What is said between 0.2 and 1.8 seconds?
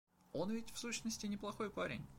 Он ведь, в сущности, неплохой